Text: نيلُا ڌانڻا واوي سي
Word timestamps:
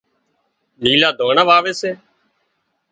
نيلُا 0.81 1.09
ڌانڻا 1.17 1.43
واوي 1.49 1.73
سي 1.81 1.91